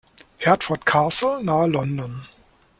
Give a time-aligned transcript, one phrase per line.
[0.39, 2.23] Hertford Castle nahe London.